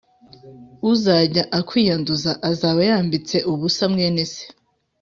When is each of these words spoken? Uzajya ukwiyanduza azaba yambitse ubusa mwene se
Uzajya 0.91 1.43
ukwiyanduza 1.59 2.31
azaba 2.49 2.81
yambitse 2.89 3.35
ubusa 3.51 3.83
mwene 3.93 4.23
se 4.33 4.45